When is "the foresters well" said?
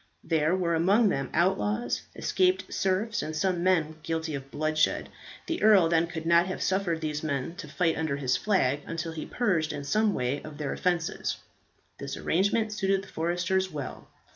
13.03-14.07